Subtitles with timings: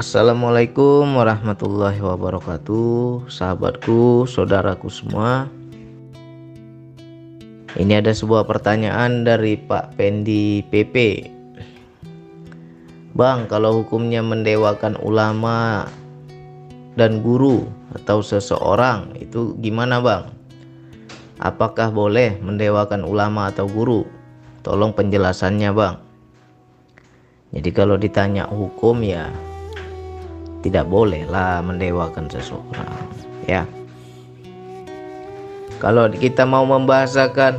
[0.00, 5.44] Assalamualaikum warahmatullahi wabarakatuh Sahabatku, saudaraku semua
[7.76, 11.28] Ini ada sebuah pertanyaan dari Pak Pendi PP
[13.12, 15.84] Bang, kalau hukumnya mendewakan ulama
[16.96, 20.32] dan guru atau seseorang itu gimana bang?
[21.44, 24.08] Apakah boleh mendewakan ulama atau guru?
[24.64, 26.00] Tolong penjelasannya bang
[27.52, 29.49] Jadi kalau ditanya hukum ya
[30.60, 33.04] tidak bolehlah mendewakan seseorang
[33.48, 33.64] ya.
[35.80, 37.56] Kalau kita mau membahasakan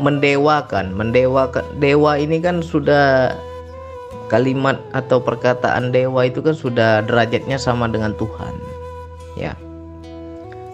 [0.00, 3.36] mendewakan mendewakan dewa ini kan sudah
[4.32, 8.54] kalimat atau perkataan dewa itu kan sudah derajatnya sama dengan Tuhan
[9.36, 9.52] ya.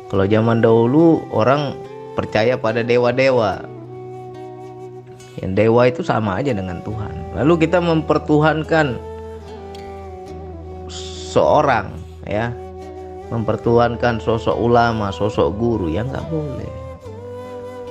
[0.08, 1.74] Kalau zaman dahulu orang
[2.14, 3.62] percaya pada dewa-dewa
[5.38, 7.34] yang dewa itu sama aja dengan Tuhan.
[7.38, 8.98] Lalu kita mempertuhankan
[11.30, 11.94] seorang
[12.26, 12.50] ya
[13.30, 16.72] mempertuhankan sosok ulama, sosok guru ya nggak boleh.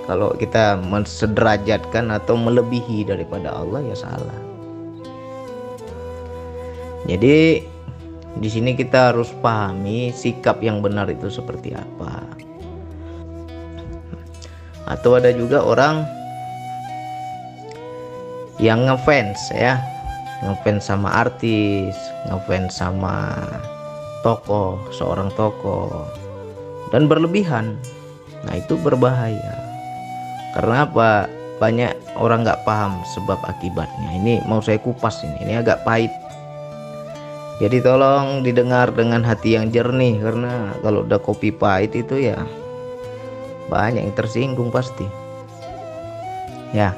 [0.03, 4.39] Kalau kita mensederajatkan atau melebihi daripada Allah ya salah.
[7.07, 7.63] Jadi
[8.35, 12.25] di sini kita harus pahami sikap yang benar itu seperti apa.
[14.89, 16.03] Atau ada juga orang
[18.59, 19.79] yang ngefans ya,
[20.39, 21.95] ngefans sama artis
[22.27, 23.35] ngefans sama
[24.21, 26.07] tokoh seorang tokoh.
[26.89, 27.77] Dan berlebihan.
[28.47, 29.55] Nah itu berbahaya.
[30.57, 31.29] Karena apa?
[31.59, 34.09] Banyak orang nggak paham sebab akibatnya.
[34.15, 35.43] Ini mau saya kupas ini.
[35.43, 36.09] Ini agak pahit.
[37.59, 40.17] Jadi tolong didengar dengan hati yang jernih.
[40.23, 42.39] Karena kalau udah kopi pahit itu ya
[43.69, 45.05] banyak yang tersinggung pasti.
[46.73, 46.95] Ya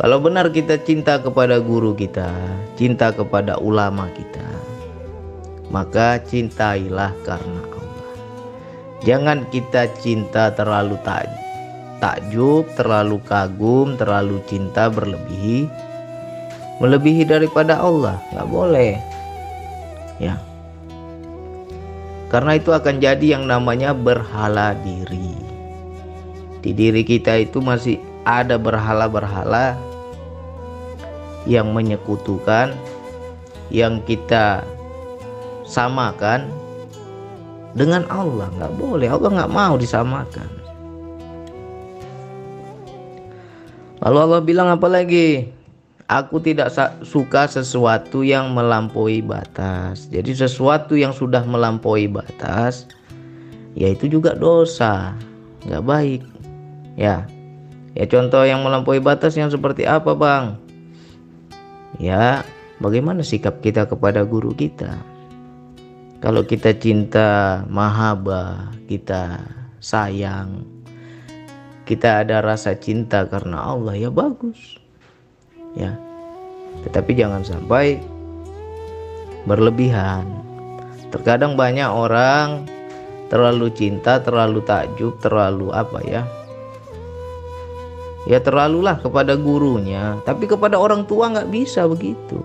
[0.00, 2.32] kalau benar kita cinta kepada guru kita,
[2.72, 4.48] cinta kepada ulama kita,
[5.68, 8.08] maka cintailah karena Allah.
[9.04, 11.28] Jangan kita cinta terlalu tak,
[12.00, 15.68] takjub, terlalu kagum, terlalu cinta berlebihi,
[16.80, 18.96] melebihi daripada Allah, nggak boleh.
[20.16, 20.40] Ya,
[22.32, 25.36] karena itu akan jadi yang namanya berhala diri.
[26.64, 29.90] Di diri kita itu masih ada berhala-berhala
[31.48, 32.76] yang menyekutukan
[33.72, 34.66] yang kita
[35.64, 36.50] samakan
[37.72, 38.50] dengan Allah.
[38.58, 40.50] Nggak boleh Allah nggak mau disamakan.
[44.00, 45.52] Lalu Allah bilang apa lagi?
[46.10, 46.74] Aku tidak
[47.06, 50.10] suka sesuatu yang melampaui batas.
[50.10, 52.90] Jadi sesuatu yang sudah melampaui batas
[53.78, 55.14] yaitu juga dosa.
[55.62, 56.22] Nggak baik.
[56.98, 57.30] Ya.
[57.94, 60.58] Ya contoh yang melampaui batas yang seperti apa bang
[61.98, 62.46] ya
[62.78, 65.00] bagaimana sikap kita kepada guru kita?
[66.20, 69.40] Kalau kita cinta mahaba kita
[69.80, 70.62] sayang
[71.88, 74.78] kita ada rasa cinta karena Allah ya bagus.
[75.74, 75.96] Ya
[76.86, 77.98] tetapi jangan sampai
[79.44, 80.24] berlebihan.
[81.10, 82.64] Terkadang banyak orang
[83.30, 86.22] terlalu cinta terlalu takjub terlalu apa ya
[88.28, 92.42] ya terlalulah kepada gurunya tapi kepada orang tua nggak bisa begitu.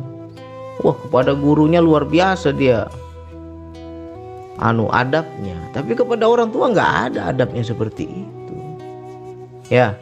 [0.84, 2.88] Wah kepada gurunya luar biasa dia.
[4.56, 8.58] Anu adabnya tapi kepada orang tua nggak ada adabnya seperti itu.
[9.68, 9.98] Ya.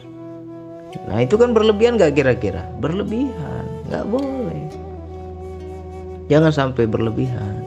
[1.10, 2.70] Nah itu kan berlebihan nggak kira-kira?
[2.78, 4.68] Berlebihan nggak boleh.
[6.30, 7.63] Jangan sampai berlebihan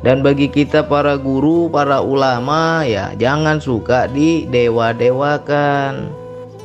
[0.00, 6.08] dan bagi kita para guru, para ulama ya jangan suka di dewa-dewakan.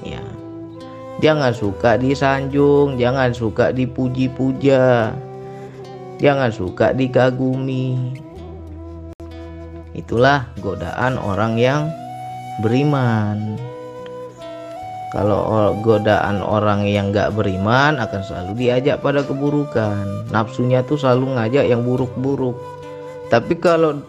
[0.08, 0.24] Ya.
[1.20, 5.12] Jangan suka disanjung, jangan suka dipuji-puja.
[6.16, 8.16] Jangan suka dikagumi.
[9.92, 11.92] Itulah godaan orang yang
[12.64, 13.60] beriman.
[15.16, 20.28] Kalau godaan orang yang gak beriman akan selalu diajak pada keburukan.
[20.32, 22.75] Nafsunya tuh selalu ngajak yang buruk-buruk.
[23.36, 24.00] Tapi kalau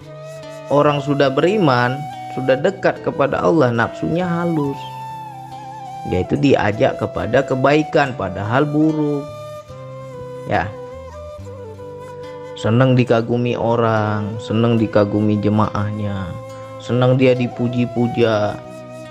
[0.71, 1.99] orang sudah beriman,
[2.39, 4.79] sudah dekat kepada Allah, nafsunya halus.
[6.15, 9.27] Yaitu diajak kepada kebaikan padahal buruk.
[10.47, 10.71] Ya.
[12.55, 16.31] Senang dikagumi orang, senang dikagumi jemaahnya,
[16.79, 18.55] senang dia dipuji-puja.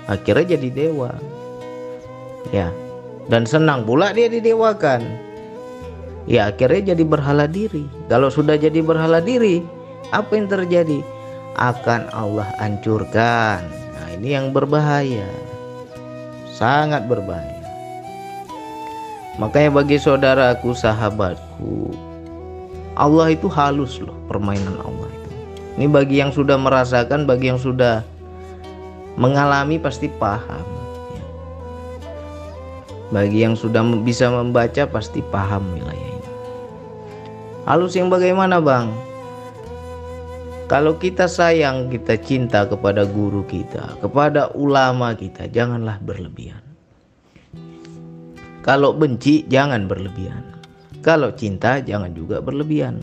[0.08, 1.12] Akhirnya jadi dewa.
[2.56, 2.72] Ya.
[3.28, 5.04] Dan senang pula dia didewakan.
[6.24, 7.84] Ya akhirnya jadi berhala diri.
[8.08, 9.75] Kalau sudah jadi berhala diri,
[10.12, 11.00] apa yang terjadi?
[11.56, 13.64] Akan Allah hancurkan.
[13.66, 15.26] Nah, ini yang berbahaya.
[16.52, 17.64] Sangat berbahaya.
[19.36, 21.92] Makanya bagi saudaraku, sahabatku,
[22.96, 25.30] Allah itu halus loh permainan Allah itu
[25.76, 28.00] ini bagi yang sudah merasakan bagi yang sudah
[29.20, 30.64] mengalami pasti paham
[33.12, 36.30] bagi yang sudah bisa membaca pasti paham wilayah ini
[37.68, 38.88] halus yang bagaimana bang
[40.66, 46.58] kalau kita sayang, kita cinta kepada guru kita, kepada ulama kita, janganlah berlebihan.
[48.66, 50.42] Kalau benci, jangan berlebihan.
[51.06, 52.98] Kalau cinta, jangan juga berlebihan.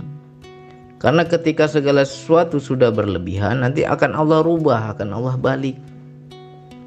[0.99, 5.79] Karena ketika segala sesuatu sudah berlebihan, nanti akan Allah rubah, akan Allah balik.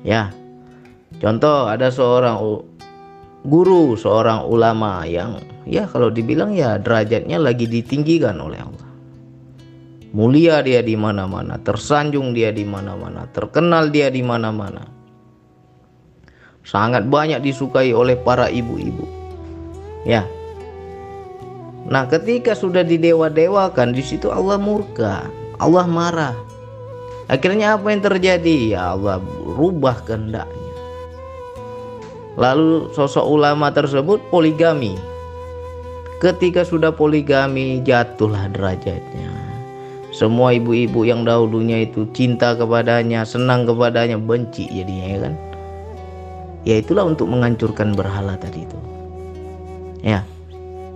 [0.05, 0.28] Ya,
[1.25, 2.37] contoh ada seorang
[3.49, 8.85] guru, seorang ulama yang ya kalau dibilang ya derajatnya lagi ditinggikan oleh Allah.
[10.16, 14.88] Mulia dia di mana-mana, tersanjung dia di mana-mana, terkenal dia di mana-mana.
[16.64, 19.04] Sangat banyak disukai oleh para ibu-ibu.
[20.08, 20.24] Ya.
[21.84, 25.28] Nah, ketika sudah didewa-dewakan, di situ Allah murka,
[25.60, 26.32] Allah marah.
[27.28, 28.72] Akhirnya apa yang terjadi?
[28.72, 30.72] Ya Allah rubah kehendaknya.
[32.40, 34.96] Lalu sosok ulama tersebut poligami.
[36.24, 39.45] Ketika sudah poligami, jatuhlah derajatnya
[40.16, 45.34] semua ibu-ibu yang dahulunya itu cinta kepadanya, senang kepadanya, benci jadinya ya kan.
[46.64, 48.80] Ya itulah untuk menghancurkan berhala tadi itu.
[50.00, 50.24] Ya.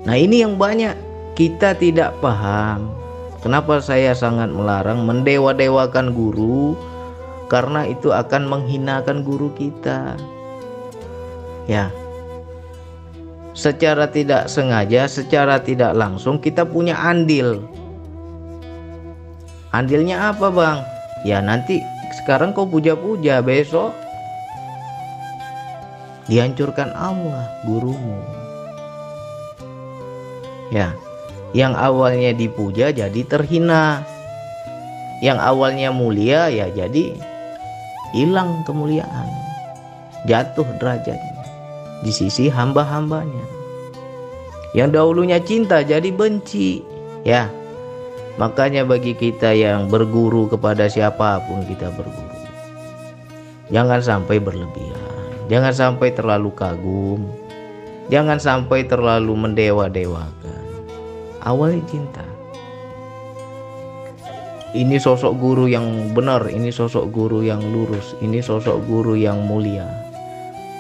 [0.09, 0.97] Nah, ini yang banyak
[1.37, 2.89] kita tidak paham.
[3.45, 6.73] Kenapa saya sangat melarang mendewa-dewakan guru?
[7.53, 10.17] Karena itu akan menghinakan guru kita.
[11.69, 11.93] Ya.
[13.53, 17.69] Secara tidak sengaja, secara tidak langsung kita punya andil
[19.71, 20.79] Andilnya apa bang?
[21.23, 21.79] Ya nanti
[22.21, 23.95] sekarang kau puja-puja besok
[26.27, 28.19] dihancurkan Allah gurumu.
[30.71, 30.95] Ya,
[31.55, 34.07] yang awalnya dipuja jadi terhina.
[35.21, 37.15] Yang awalnya mulia ya jadi
[38.15, 39.29] hilang kemuliaan.
[40.27, 41.45] Jatuh derajatnya
[42.03, 43.45] di sisi hamba-hambanya.
[44.75, 46.87] Yang dahulunya cinta jadi benci.
[47.27, 47.51] Ya,
[48.41, 52.41] Makanya bagi kita yang berguru kepada siapa pun kita berguru.
[53.69, 55.29] Jangan sampai berlebihan.
[55.53, 57.29] Jangan sampai terlalu kagum.
[58.09, 60.65] Jangan sampai terlalu mendewa-dewakan.
[61.45, 62.25] Awalnya cinta.
[64.73, 69.85] Ini sosok guru yang benar, ini sosok guru yang lurus, ini sosok guru yang mulia.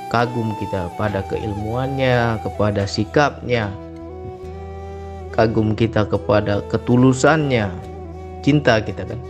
[0.09, 3.69] Kagum kita pada keilmuannya, kepada sikapnya,
[5.41, 7.73] kagum kita kepada ketulusannya
[8.45, 9.21] cinta kita kan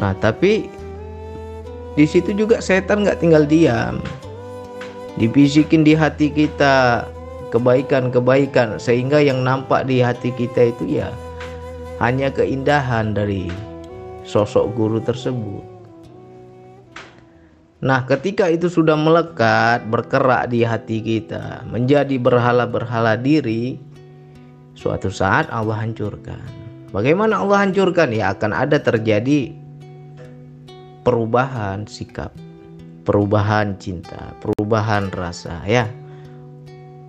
[0.00, 0.72] nah tapi
[1.92, 4.00] di situ juga setan nggak tinggal diam
[5.20, 7.04] dibisikin di hati kita
[7.52, 11.12] kebaikan-kebaikan sehingga yang nampak di hati kita itu ya
[12.02, 13.46] hanya keindahan dari
[14.26, 15.62] sosok guru tersebut.
[17.84, 23.76] Nah, ketika itu sudah melekat, berkerak di hati kita, menjadi berhala-berhala diri,
[24.74, 26.42] suatu saat Allah hancurkan.
[26.94, 28.14] Bagaimana Allah hancurkan?
[28.14, 29.50] Ya akan ada terjadi
[31.02, 32.30] perubahan sikap,
[33.02, 35.90] perubahan cinta, perubahan rasa ya.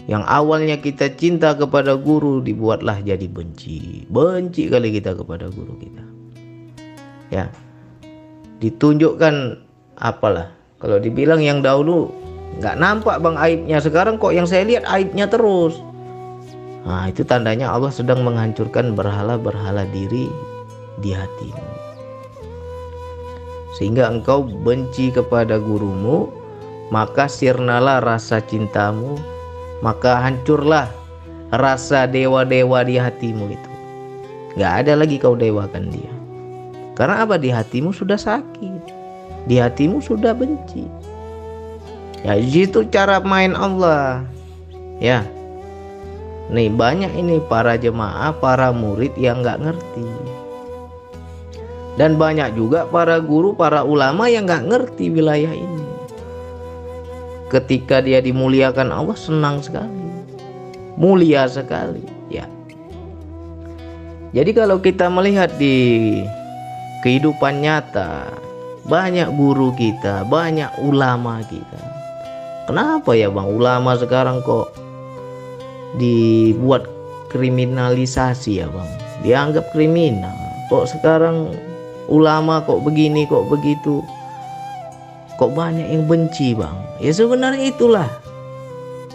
[0.05, 4.05] Yang awalnya kita cinta kepada guru dibuatlah jadi benci.
[4.05, 6.03] Benci kali kita kepada guru kita.
[7.33, 7.49] Ya.
[8.61, 9.65] Ditunjukkan
[9.97, 10.53] apalah.
[10.77, 12.13] Kalau dibilang yang dahulu
[12.61, 15.75] nggak nampak bang aibnya sekarang kok yang saya lihat aibnya terus
[16.85, 20.29] Nah, itu tandanya Allah sedang menghancurkan berhala-berhala diri
[21.01, 21.65] di hatimu.
[23.75, 26.29] Sehingga engkau benci kepada gurumu,
[26.93, 29.17] maka sirnalah rasa cintamu,
[29.81, 30.87] maka hancurlah
[31.49, 33.71] rasa dewa-dewa di hatimu itu.
[34.55, 36.13] Gak ada lagi kau dewakan dia.
[36.95, 37.35] Karena apa?
[37.35, 38.81] Di hatimu sudah sakit.
[39.49, 40.87] Di hatimu sudah benci.
[42.23, 44.23] Ya, itu cara main Allah.
[45.03, 45.27] Ya,
[46.53, 50.07] Nih banyak ini para jemaah, para murid yang nggak ngerti.
[51.95, 55.85] Dan banyak juga para guru, para ulama yang nggak ngerti wilayah ini.
[57.49, 60.05] Ketika dia dimuliakan Allah senang sekali.
[60.95, 62.47] Mulia sekali, ya.
[64.35, 66.19] Jadi kalau kita melihat di
[67.03, 68.27] kehidupan nyata,
[68.85, 71.81] banyak guru kita, banyak ulama kita.
[72.69, 74.84] Kenapa ya Bang ulama sekarang kok
[75.97, 76.87] dibuat
[77.31, 78.89] kriminalisasi ya bang
[79.23, 80.35] dianggap kriminal
[80.67, 81.53] kok sekarang
[82.11, 84.03] ulama kok begini kok begitu
[85.35, 88.09] kok banyak yang benci bang ya sebenarnya itulah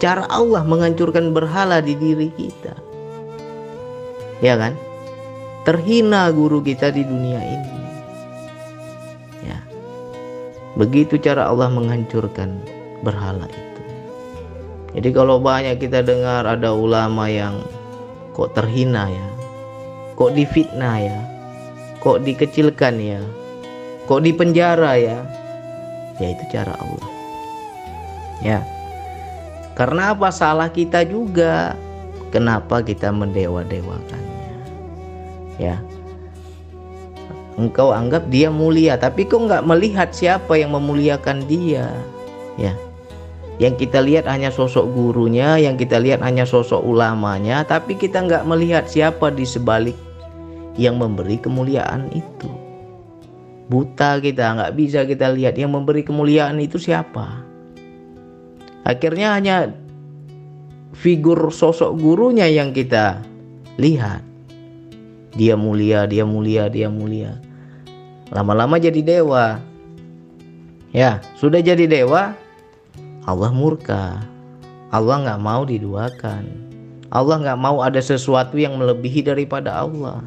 [0.01, 2.91] cara Allah menghancurkan berhala di diri kita
[4.41, 4.73] Ya kan?
[5.69, 7.77] Terhina guru kita di dunia ini.
[9.45, 9.61] Ya.
[10.73, 12.57] Begitu cara Allah menghancurkan
[13.05, 13.70] berhala itu.
[14.91, 17.63] Jadi kalau banyak kita dengar ada ulama yang
[18.35, 19.27] kok terhina ya,
[20.19, 21.19] kok difitnah ya,
[22.03, 23.21] kok dikecilkan ya,
[24.03, 25.19] kok dipenjara ya,
[26.19, 27.11] ya itu cara Allah.
[28.41, 28.59] Ya,
[29.75, 31.79] karena apa salah kita juga?
[32.31, 34.55] Kenapa kita mendewa-dewakannya?
[35.59, 35.79] Ya.
[37.59, 41.91] Engkau anggap dia mulia, tapi kau nggak melihat siapa yang memuliakan dia.
[42.55, 42.75] Ya.
[43.59, 48.47] Yang kita lihat hanya sosok gurunya, yang kita lihat hanya sosok ulamanya, tapi kita nggak
[48.47, 49.97] melihat siapa di sebalik
[50.79, 52.49] yang memberi kemuliaan itu.
[53.67, 57.51] Buta kita nggak bisa kita lihat yang memberi kemuliaan itu siapa
[58.81, 59.57] Akhirnya hanya
[60.97, 63.21] figur sosok gurunya yang kita
[63.77, 64.25] lihat.
[65.37, 67.39] Dia mulia, dia mulia, dia mulia.
[68.33, 69.61] Lama-lama jadi dewa.
[70.91, 72.35] Ya, sudah jadi dewa,
[73.25, 74.21] Allah murka.
[74.91, 76.43] Allah nggak mau diduakan.
[77.11, 80.23] Allah nggak mau ada sesuatu yang melebihi daripada Allah.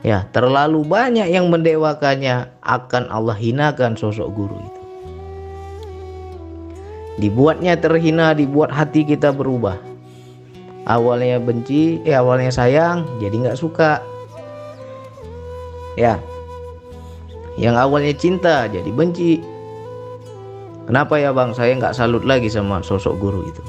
[0.00, 4.80] Ya, terlalu banyak yang mendewakannya akan Allah hinakan sosok guru itu
[7.20, 9.76] dibuatnya terhina dibuat hati kita berubah
[10.88, 14.00] awalnya benci eh awalnya sayang jadi nggak suka
[16.00, 16.16] ya
[17.60, 19.44] yang awalnya cinta jadi benci
[20.90, 23.62] kenapa ya bang saya nggak salut lagi sama sosok guru itu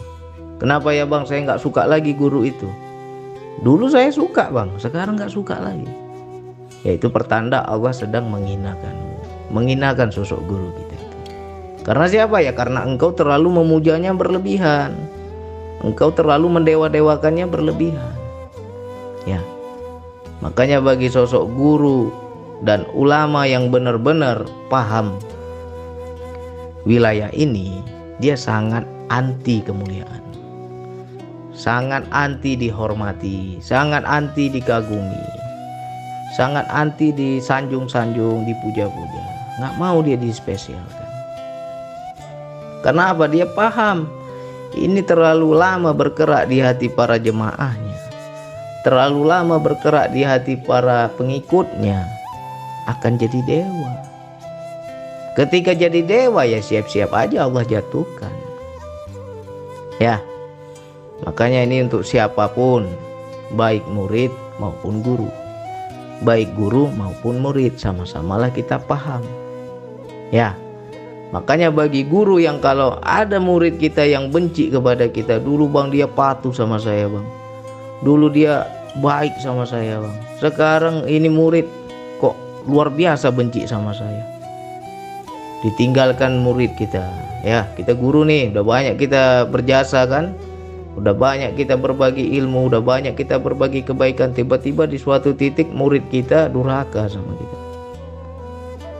[0.58, 2.66] kenapa ya bang saya nggak suka lagi guru itu
[3.62, 5.86] dulu saya suka bang sekarang nggak suka lagi
[6.82, 8.98] yaitu pertanda Allah sedang menghinakan
[9.54, 11.12] menghinakan sosok guru kita
[11.82, 12.54] karena siapa ya?
[12.54, 14.94] Karena engkau terlalu memujanya berlebihan.
[15.82, 18.13] Engkau terlalu mendewa-dewakannya berlebihan.
[19.25, 19.42] Ya.
[20.46, 22.13] Makanya bagi sosok guru
[22.62, 25.18] dan ulama yang benar-benar paham
[26.86, 27.82] wilayah ini,
[28.22, 30.22] dia sangat anti kemuliaan.
[31.52, 35.26] Sangat anti dihormati, sangat anti dikagumi.
[36.32, 39.24] Sangat anti disanjung-sanjung, dipuja-puja.
[39.60, 41.10] Nggak mau dia dispesialkan.
[42.82, 43.28] Karena apa?
[43.28, 44.08] Dia paham
[44.74, 48.00] ini terlalu lama bergerak di hati para jemaahnya.
[48.88, 52.08] Terlalu lama bergerak di hati para pengikutnya
[52.88, 54.11] akan jadi dewa.
[55.38, 58.34] Ketika jadi dewa ya siap-siap aja Allah jatuhkan.
[60.02, 60.20] Ya.
[61.22, 62.90] Makanya ini untuk siapa pun,
[63.54, 65.30] baik murid maupun guru.
[66.26, 69.22] Baik guru maupun murid sama-samalah kita paham.
[70.34, 70.58] Ya,
[71.32, 76.04] Makanya bagi guru yang kalau ada murid kita yang benci kepada kita, dulu bang dia
[76.04, 77.24] patuh sama saya bang.
[78.04, 78.68] Dulu dia
[79.00, 80.16] baik sama saya bang.
[80.44, 81.64] Sekarang ini murid
[82.20, 82.36] kok
[82.68, 84.31] luar biasa benci sama saya.
[85.62, 87.06] Ditinggalkan murid kita.
[87.41, 90.34] Ya kita guru nih udah banyak kita berjasa kan.
[91.00, 94.36] Udah banyak kita berbagi ilmu, udah banyak kita berbagi kebaikan.
[94.36, 97.58] Tiba-tiba di suatu titik murid kita durhaka sama kita.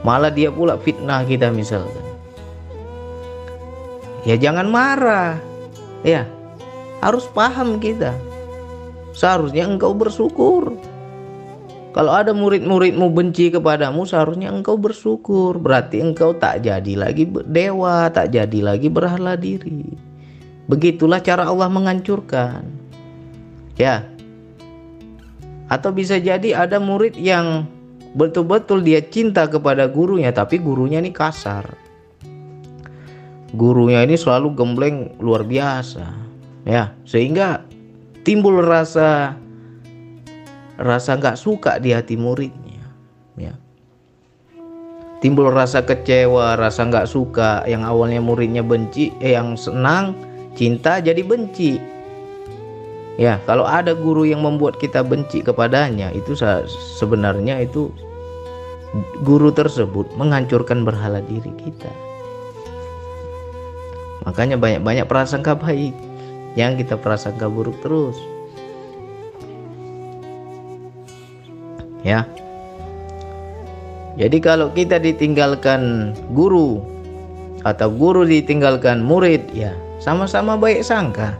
[0.02, 2.12] Malah dia pula fitnah kita misalkan
[4.22, 5.38] ya jangan marah
[6.06, 6.26] ya
[7.02, 8.14] harus paham kita
[9.12, 10.78] seharusnya engkau bersyukur
[11.92, 15.60] kalau ada murid-muridmu benci kepadamu seharusnya engkau bersyukur.
[15.60, 19.92] Berarti engkau tak jadi lagi dewa tak jadi lagi berhala diri.
[20.72, 22.64] Begitulah cara Allah menghancurkan.
[23.76, 24.08] Ya.
[25.68, 27.68] Atau bisa jadi ada murid yang
[28.16, 31.76] betul-betul dia cinta kepada gurunya tapi gurunya ini kasar.
[33.52, 36.08] Gurunya ini selalu gembleng luar biasa.
[36.64, 37.68] Ya sehingga
[38.24, 39.36] timbul rasa
[40.82, 42.82] rasa nggak suka di hati muridnya
[43.38, 43.54] ya.
[45.22, 50.18] Timbul rasa kecewa rasa nggak suka yang awalnya muridnya benci eh, yang senang
[50.58, 51.78] cinta jadi benci.
[53.20, 56.34] Ya kalau ada guru yang membuat kita benci kepadanya itu
[56.98, 57.94] sebenarnya itu
[59.22, 61.92] guru tersebut menghancurkan berhala diri kita.
[64.26, 65.94] Makanya banyak-banyak prasangka baik
[66.58, 68.18] yang kita prasangka buruk terus.
[72.02, 72.26] Ya.
[74.18, 76.82] Jadi kalau kita ditinggalkan guru
[77.64, 81.32] atau guru ditinggalkan murid ya sama-sama baik sangka.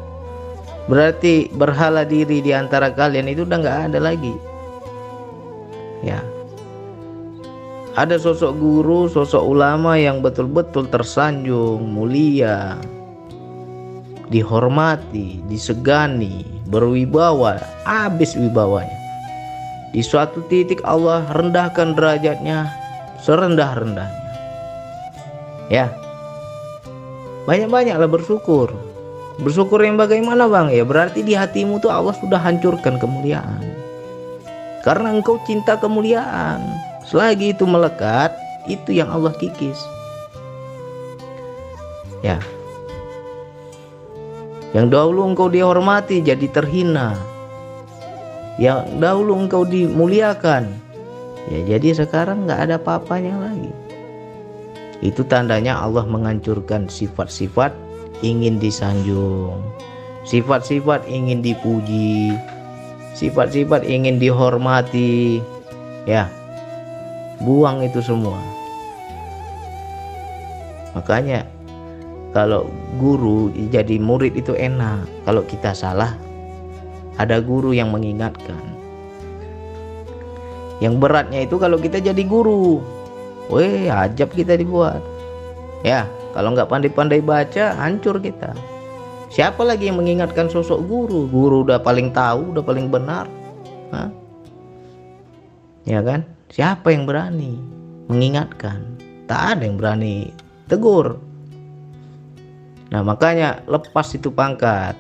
[0.88, 4.35] Berarti berhala diri di antara kalian itu udah nggak ada lagi.
[6.02, 6.19] Ya,
[7.95, 12.75] ada sosok guru, sosok ulama yang betul-betul tersanjung, mulia,
[14.33, 19.02] dihormati, disegani, berwibawa habis wibawanya
[19.93, 22.69] di suatu titik Allah rendahkan derajatnya
[23.21, 24.33] serendah-rendahnya.
[25.69, 25.93] Ya.
[27.45, 28.73] Banyak-banyaklah bersyukur.
[29.41, 30.73] Bersyukur yang bagaimana bang?
[30.73, 33.61] Ya berarti di hatimu tuh Allah sudah hancurkan kemuliaan.
[34.85, 36.61] Karena engkau cinta kemuliaan.
[37.09, 38.33] Selagi itu melekat
[38.69, 39.79] itu yang Allah kikis.
[42.25, 42.39] Ya.
[44.73, 47.32] Yang dahulu engkau dihormati jadi terhina.
[48.61, 50.69] Yang dahulu engkau dimuliakan.
[51.51, 53.73] Ya jadi sekarang nggak ada apa-apanya lagi.
[55.03, 57.75] Itu tandanya Allah menghancurkan sifat-sifat
[58.23, 59.59] ingin disanjung.
[60.23, 62.39] Sifat-sifat ingin dipuji.
[63.19, 65.43] Sifat-sifat ingin dihormati.
[66.07, 66.31] Ya.
[67.43, 68.39] Buang itu semua.
[70.95, 71.49] Makanya
[72.31, 76.15] kalau guru jadi murid itu enak kalau kita salah
[77.21, 78.61] ada guru yang mengingatkan.
[80.83, 82.83] Yang beratnya itu kalau kita jadi guru.
[83.52, 84.99] Weh ajab kita dibuat.
[85.87, 88.57] Ya kalau nggak pandai-pandai baca hancur kita.
[89.33, 91.25] Siapa lagi yang mengingatkan sosok guru?
[91.31, 93.25] Guru udah paling tahu udah paling benar.
[93.92, 94.09] Hah?
[95.88, 96.25] ya kan?
[96.52, 97.57] Siapa yang berani
[98.12, 98.85] mengingatkan?
[99.25, 100.35] Tak ada yang berani
[100.69, 101.16] tegur.
[102.92, 104.92] Nah makanya lepas itu pangkat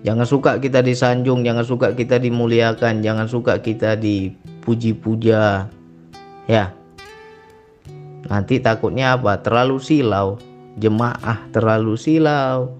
[0.00, 5.68] Jangan suka kita disanjung Jangan suka kita dimuliakan Jangan suka kita dipuji-puja.
[6.48, 6.72] Ya.
[8.26, 9.40] Nanti takutnya apa?
[9.40, 10.40] Terlalu silau.
[10.80, 12.74] Jemaah terlalu silau.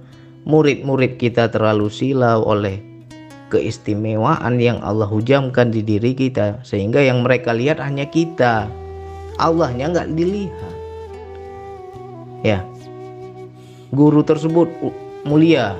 [0.49, 2.81] Murid-murid kita terlalu silau oleh
[3.51, 8.71] keistimewaan yang Allah hujamkan di diri kita Sehingga yang mereka lihat hanya kita.
[9.37, 10.75] Allahnya nggak dilihat.
[12.41, 12.65] Ya.
[13.91, 14.71] Guru tersebut
[15.27, 15.75] mulia,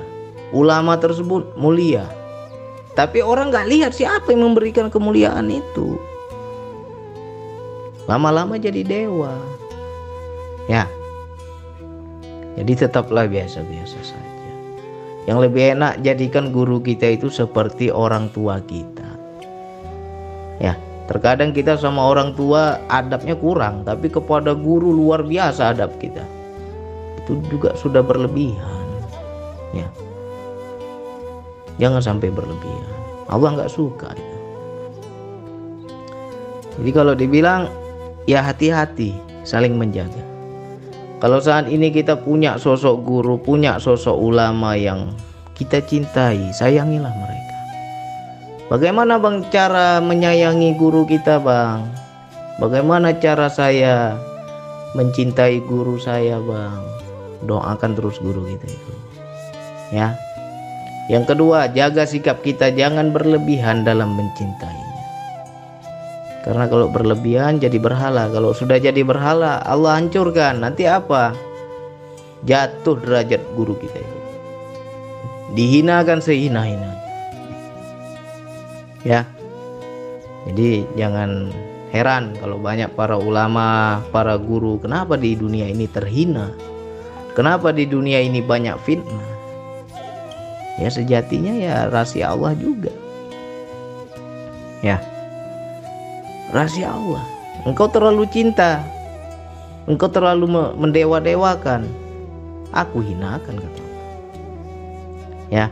[0.51, 2.07] ulama tersebut mulia.
[2.91, 5.95] Tapi orang nggak lihat siapa yang memberikan kemuliaan itu.
[8.05, 9.31] Lama-lama jadi dewa.
[10.67, 10.85] Ya.
[12.59, 14.51] Jadi tetaplah biasa-biasa saja.
[15.23, 19.07] Yang lebih enak jadikan guru kita itu seperti orang tua kita.
[20.59, 20.75] Ya,
[21.07, 26.21] terkadang kita sama orang tua adabnya kurang, tapi kepada guru luar biasa adab kita
[27.21, 28.85] itu juga sudah berlebihan
[29.71, 29.87] ya
[31.81, 32.93] jangan sampai berlebihan.
[33.25, 34.37] Allah nggak suka itu.
[36.77, 37.65] Jadi kalau dibilang
[38.29, 40.21] ya hati-hati saling menjaga.
[41.17, 45.09] Kalau saat ini kita punya sosok guru punya sosok ulama yang
[45.57, 47.57] kita cintai sayangilah mereka.
[48.69, 51.85] Bagaimana bang cara menyayangi guru kita bang?
[52.61, 54.15] Bagaimana cara saya
[54.93, 56.81] mencintai guru saya bang?
[57.45, 58.93] Doakan terus guru kita itu.
[59.91, 60.15] Ya
[61.09, 64.91] yang kedua jaga sikap kita jangan berlebihan dalam mencintainya.
[66.41, 70.61] Karena kalau berlebihan jadi berhala kalau sudah jadi berhala Allah hancurkan.
[70.61, 71.33] Nanti apa?
[72.45, 74.21] Jatuh derajat guru kita itu
[75.53, 76.91] dihinakan sehina-hina.
[79.05, 79.27] Ya.
[80.49, 81.53] Jadi jangan
[81.93, 86.49] heran kalau banyak para ulama para guru kenapa di dunia ini terhina?
[87.37, 89.40] Kenapa di dunia ini banyak fitnah?
[90.81, 92.89] Ya sejatinya ya rahasia Allah juga.
[94.81, 94.97] Ya.
[96.49, 97.21] Rahasia Allah.
[97.69, 98.81] Engkau terlalu cinta.
[99.85, 101.85] Engkau terlalu mendewa-dewakan.
[102.73, 103.83] Aku hinakan kata
[105.51, 105.67] Ya.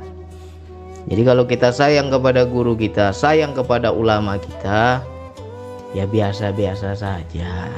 [1.08, 5.02] Jadi kalau kita sayang kepada guru kita, sayang kepada ulama kita,
[5.96, 7.72] ya biasa-biasa saja.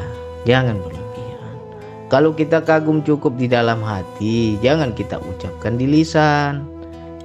[0.44, 1.56] Jangan berlebihan.
[2.10, 6.71] Kalau kita kagum cukup di dalam hati, jangan kita ucapkan di lisan.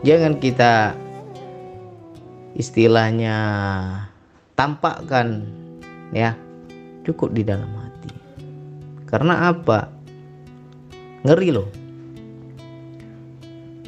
[0.04, 0.92] Jangan kita
[2.56, 3.36] istilahnya
[4.56, 5.48] tampakkan
[6.12, 6.36] ya.
[7.06, 8.10] Cukup di dalam hati.
[9.06, 9.86] Karena apa?
[11.22, 11.70] Ngeri loh.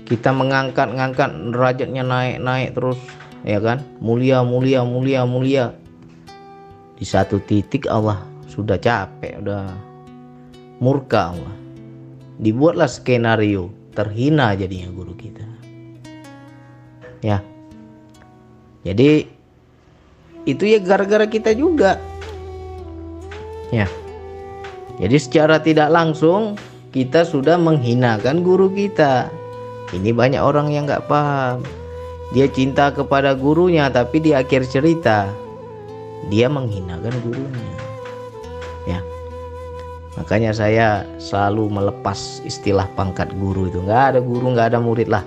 [0.07, 2.97] Kita mengangkat-ngangkat derajatnya naik-naik terus
[3.43, 3.83] ya kan?
[3.99, 5.75] Mulia, mulia, mulia, mulia.
[6.95, 9.75] Di satu titik Allah sudah capek, udah
[10.79, 11.55] murka Allah.
[12.39, 15.58] Dibuatlah skenario terhina jadinya guru kita.
[17.25, 17.43] Ya.
[18.87, 19.27] Jadi
[20.49, 21.99] itu ya gara-gara kita juga.
[23.75, 23.91] Ya.
[24.99, 26.57] Jadi secara tidak langsung
[26.91, 29.29] kita sudah menghinakan guru kita.
[29.95, 31.63] Ini banyak orang yang nggak paham.
[32.33, 35.33] Dia cinta kepada gurunya tapi di akhir cerita
[36.29, 37.73] dia menghinakan gurunya.
[38.85, 39.01] Ya
[40.19, 45.23] makanya saya selalu melepas istilah pangkat guru itu nggak ada guru nggak ada murid lah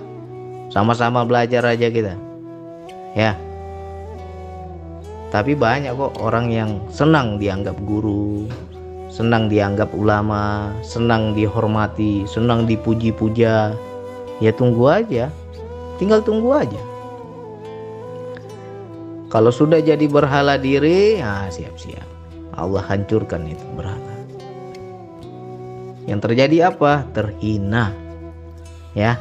[0.72, 2.16] sama-sama belajar aja kita.
[3.12, 3.36] Ya.
[5.28, 8.48] Tapi banyak kok orang yang senang dianggap guru
[9.12, 13.76] senang dianggap ulama senang dihormati senang dipuji-puja.
[14.40, 15.28] Ya tunggu aja.
[16.00, 16.82] Tinggal tunggu aja.
[19.28, 22.08] Kalau sudah jadi berhala diri ya siap-siap.
[22.56, 24.16] Allah hancurkan itu berhala.
[26.08, 27.04] Yang terjadi apa?
[27.12, 27.92] Terhina.
[28.92, 29.16] Ya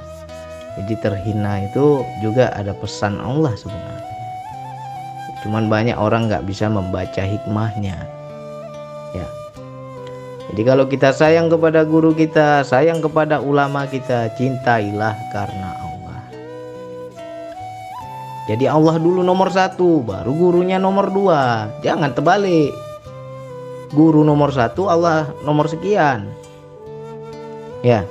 [0.80, 4.08] jadi terhina itu juga ada pesan Allah sebenarnya.
[5.44, 7.98] Cuman banyak orang nggak bisa membaca hikmahnya.
[9.12, 9.28] Ya.
[10.54, 16.22] Jadi kalau kita sayang kepada guru kita sayang kepada ulama kita cintailah karena Allah.
[18.48, 21.68] Jadi Allah dulu nomor satu baru gurunya nomor dua.
[21.84, 22.72] Jangan terbalik.
[23.92, 26.32] Guru nomor satu Allah nomor sekian.
[27.84, 28.08] Ya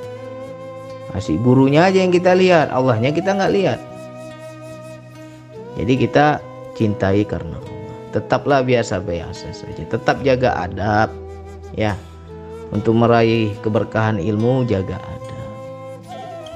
[1.11, 3.81] masih gurunya aja yang kita lihat Allahnya kita nggak lihat
[5.81, 6.27] jadi kita
[6.77, 7.97] cintai karena Allah.
[8.13, 9.83] Tetaplah biasa-biasa saja.
[9.89, 11.09] Tetap jaga adab
[11.73, 11.97] ya.
[12.69, 15.51] Untuk meraih keberkahan ilmu jaga adab.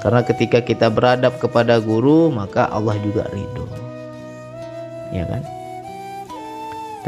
[0.05, 3.65] Karena ketika kita beradab kepada guru, maka Allah juga ridho.
[5.09, 5.43] Ya kan?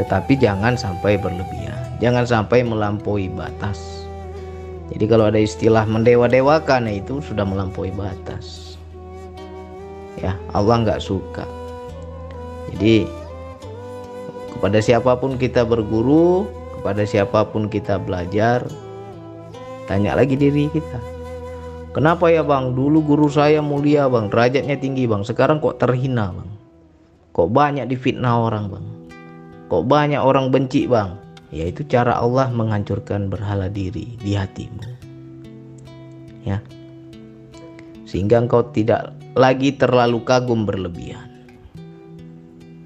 [0.02, 1.78] Tetapi jangan sampai berlebihan.
[2.02, 4.07] Jangan sampai melampaui batas.
[4.88, 8.76] Jadi kalau ada istilah mendewa-dewakan itu sudah melampaui batas.
[10.18, 11.44] Ya, Allah nggak suka.
[12.72, 13.04] Jadi
[14.56, 16.48] kepada siapa pun kita berguru,
[16.80, 18.64] kepada siapa pun kita belajar,
[19.86, 20.98] tanya lagi diri kita.
[21.92, 22.72] Kenapa ya bang?
[22.76, 25.22] Dulu guru saya mulia bang, derajatnya tinggi bang.
[25.22, 26.50] Sekarang kok terhina bang?
[27.36, 28.86] Kok banyak difitnah orang bang?
[29.68, 31.27] Kok banyak orang benci bang?
[31.48, 34.84] Yaitu cara Allah menghancurkan berhala diri di hatimu.
[36.44, 36.60] Ya.
[38.04, 41.28] Sehingga engkau tidak lagi terlalu kagum berlebihan.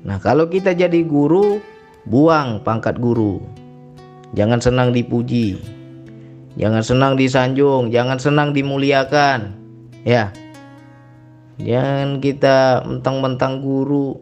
[0.02, 1.62] Nah, kalau kita jadi guru,
[2.06, 3.38] buang pangkat guru.
[4.34, 5.58] Jangan senang dipuji.
[6.58, 9.54] Jangan senang disanjung, jangan senang dimuliakan.
[10.02, 10.34] Ya.
[11.62, 14.18] Jangan kita mentang-mentang guru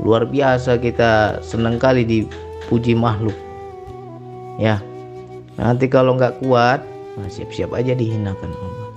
[0.00, 2.08] luar biasa kita senang kali
[2.64, 3.36] dipuji makhluk.
[4.56, 4.78] Ya.
[5.58, 6.80] Nanti kalau nggak kuat,
[7.18, 8.90] nah siap-siap aja dihinakan Allah.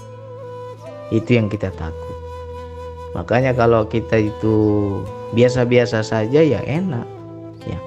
[1.11, 2.17] Itu yang kita takut.
[3.11, 4.55] Makanya kalau kita itu
[5.35, 7.03] biasa-biasa saja ya enak
[7.67, 7.79] ya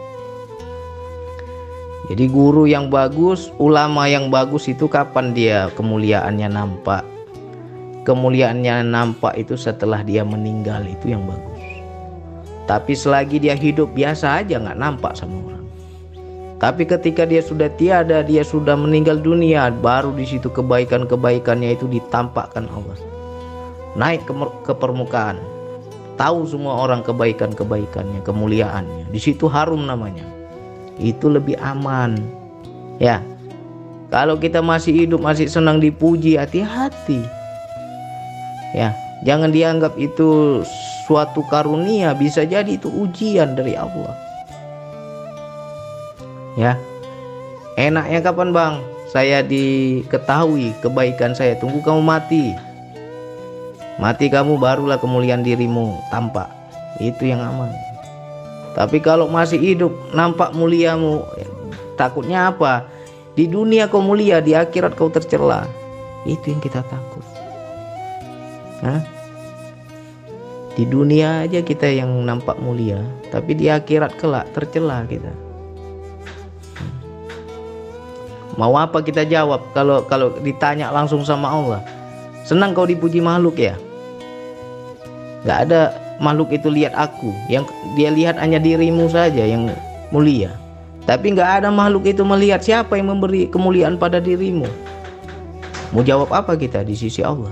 [2.13, 7.09] jadi guru yang bagus ulama yang bagus itu kapan dia kemuliaannya nampak
[8.05, 11.65] kemuliaannya nampak itu setelah dia meninggal itu yang bagus
[12.69, 15.58] tapi selagi dia hidup biasa aja nggak nampak sama orang
[16.59, 22.67] tapi ketika dia sudah tiada dia sudah meninggal dunia baru di situ kebaikan-kebaikannya itu ditampakkan
[22.71, 22.99] Allah
[23.95, 24.33] naik ke,
[24.67, 25.39] ke permukaan
[26.19, 29.07] tahu semua orang kebaikan-kebaikannya, kemuliaannya.
[29.09, 30.27] Di situ harum namanya.
[30.99, 32.19] Itu lebih aman.
[32.99, 33.23] Ya.
[34.11, 37.23] Kalau kita masih hidup masih senang dipuji, hati-hati.
[38.77, 38.93] Ya,
[39.25, 40.61] jangan dianggap itu
[41.09, 44.13] suatu karunia, bisa jadi itu ujian dari Allah.
[46.59, 46.75] Ya.
[47.79, 48.75] Enaknya kapan, Bang?
[49.15, 51.55] Saya diketahui kebaikan saya.
[51.57, 52.53] Tunggu kamu mati
[53.99, 56.47] Mati kamu barulah kemuliaan dirimu tampak.
[57.03, 57.75] Itu yang aman.
[58.79, 61.27] Tapi kalau masih hidup nampak muliamu,
[61.99, 62.87] takutnya apa?
[63.35, 65.67] Di dunia kau mulia, di akhirat kau tercela.
[66.23, 67.27] Itu yang kita takut.
[68.87, 69.03] Hah?
[70.79, 73.03] Di dunia aja kita yang nampak mulia,
[73.35, 75.48] tapi di akhirat kelak tercela kita.
[78.59, 79.71] Mau apa kita jawab?
[79.71, 81.81] Kalau kalau ditanya langsung sama Allah?
[82.43, 83.79] Senang kau dipuji makhluk ya?
[85.47, 87.31] nggak ada makhluk itu lihat aku.
[87.47, 89.71] Yang dia lihat hanya dirimu saja yang
[90.11, 90.51] mulia.
[91.09, 94.69] Tapi nggak ada makhluk itu melihat siapa yang memberi kemuliaan pada dirimu.
[95.95, 97.49] Mau jawab apa kita di sisi Allah?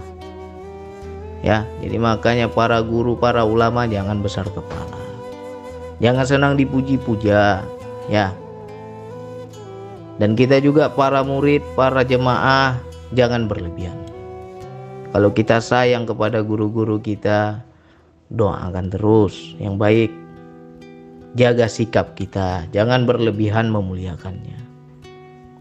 [1.41, 4.99] Ya jadi makanya para guru para ulama jangan besar kepala.
[6.03, 7.65] Jangan senang dipuji-puja
[8.13, 8.37] ya
[10.17, 12.81] dan kita juga para murid para jemaah
[13.13, 13.97] jangan berlebihan.
[15.13, 17.61] Kalau kita sayang kepada guru-guru kita
[18.33, 20.13] doakan terus yang baik.
[21.37, 24.57] Jaga sikap kita jangan berlebihan memuliakannya.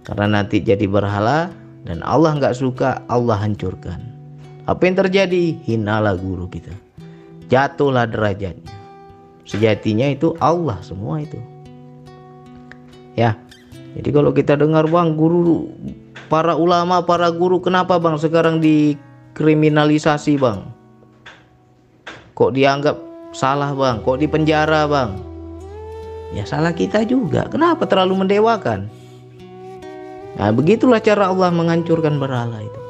[0.07, 1.51] Karena nanti jadi berhala
[1.83, 3.99] dan Allah nggak suka Allah hancurkan.
[4.65, 5.59] Apa yang terjadi?
[5.67, 6.71] Hinalah guru kita.
[7.51, 8.73] Jatuhlah derajatnya.
[9.45, 11.37] Sejatinya itu Allah semua itu.
[13.13, 13.37] Ya
[13.95, 15.71] jadi kalau kita dengar bang guru
[16.27, 20.67] para ulama para guru kenapa bang sekarang dikriminalisasi bang?
[22.36, 22.99] Kok dianggap
[23.31, 24.03] salah bang?
[24.03, 25.15] Kok di penjara bang?
[26.36, 27.47] Ya salah kita juga.
[27.47, 28.91] Kenapa terlalu mendewakan?
[30.36, 32.81] Nah begitulah cara Allah menghancurkan berhala itu.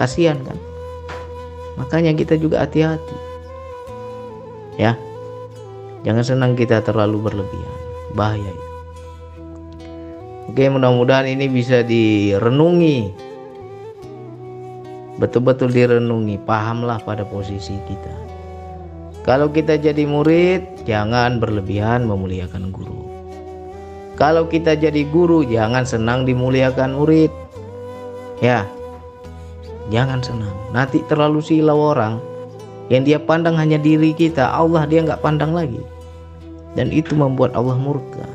[0.00, 0.56] Kasihan kan?
[1.76, 3.16] Makanya kita juga hati-hati.
[4.80, 4.96] Ya
[6.00, 7.76] jangan senang kita terlalu berlebihan.
[8.16, 8.69] Bahaya itu
[10.50, 13.30] oke mudah-mudahan ini bisa direnungi.
[15.22, 18.14] Betul-betul direnungi pahamlah pada posisi kita.
[19.22, 23.06] Kalau kita jadi murid jangan berlebihan memuliakan guru.
[24.18, 27.30] Kalau kita jadi guru jangan senang dimuliakan murid.
[28.42, 28.66] Ya
[29.94, 30.56] jangan senang.
[30.74, 32.18] Nanti terlalu silau orang.
[32.90, 35.78] Yang dia pandang hanya diri kita Allah dia nggak pandang lagi.
[36.74, 38.26] Dan itu membuat Allah murka.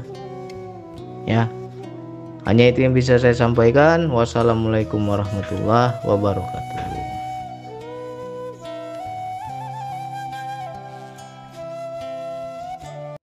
[1.28, 1.49] Ya
[2.46, 4.08] hanya itu yang bisa saya sampaikan.
[4.14, 6.95] Wassalamualaikum warahmatullahi wabarakatuh.